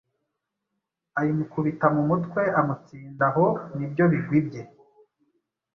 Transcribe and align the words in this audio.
ayimukubita 1.19 1.87
mu 1.95 2.01
mutwe 2.09 2.41
amutsindaho 2.59 3.45
nibyo 3.75 4.03
bigwi 4.11 4.39
bye 4.47 4.61